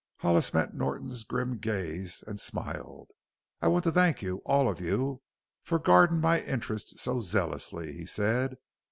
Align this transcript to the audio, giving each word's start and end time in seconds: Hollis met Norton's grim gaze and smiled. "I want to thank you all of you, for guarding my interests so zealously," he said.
Hollis 0.17 0.51
met 0.51 0.73
Norton's 0.73 1.23
grim 1.23 1.59
gaze 1.59 2.23
and 2.25 2.39
smiled. 2.39 3.09
"I 3.61 3.67
want 3.67 3.83
to 3.83 3.91
thank 3.91 4.23
you 4.23 4.37
all 4.45 4.67
of 4.67 4.79
you, 4.81 5.21
for 5.61 5.77
guarding 5.77 6.19
my 6.19 6.41
interests 6.41 6.99
so 7.03 7.19
zealously," 7.21 7.91
he 7.93 8.07
said. 8.07 8.55